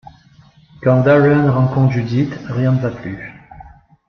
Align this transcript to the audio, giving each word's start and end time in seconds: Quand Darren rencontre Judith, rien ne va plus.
Quand 0.81 1.01
Darren 1.03 1.47
rencontre 1.51 1.93
Judith, 1.93 2.33
rien 2.49 2.71
ne 2.71 2.79
va 2.79 2.89
plus. 2.89 3.33